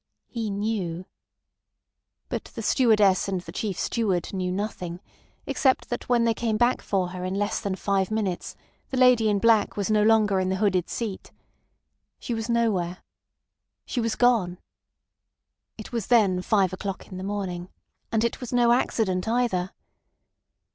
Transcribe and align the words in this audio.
He 0.29 0.49
knew. 0.49 1.05
But 2.27 2.45
the 2.45 2.63
stewardess 2.63 3.27
and 3.27 3.39
the 3.41 3.51
chief 3.51 3.77
steward 3.77 4.33
knew 4.33 4.51
nothing, 4.51 4.99
except 5.45 5.89
that 5.91 6.09
when 6.09 6.23
they 6.23 6.33
came 6.33 6.57
back 6.57 6.81
for 6.81 7.09
her 7.09 7.23
in 7.23 7.35
less 7.35 7.61
than 7.61 7.75
five 7.75 8.09
minutes 8.09 8.55
the 8.89 8.97
lady 8.97 9.29
in 9.29 9.37
black 9.37 9.77
was 9.77 9.91
no 9.91 10.01
longer 10.01 10.39
in 10.39 10.49
the 10.49 10.55
hooded 10.55 10.89
seat. 10.89 11.31
She 12.17 12.33
was 12.33 12.49
nowhere. 12.49 13.03
She 13.85 14.01
was 14.01 14.15
gone. 14.15 14.57
It 15.77 15.91
was 15.91 16.07
then 16.07 16.41
five 16.41 16.73
o'clock 16.73 17.07
in 17.09 17.17
the 17.19 17.23
morning, 17.23 17.69
and 18.11 18.23
it 18.23 18.41
was 18.41 18.51
no 18.51 18.71
accident 18.71 19.27
either. 19.27 19.69